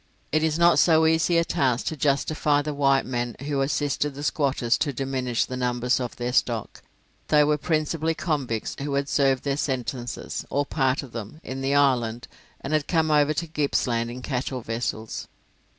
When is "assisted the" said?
3.61-4.23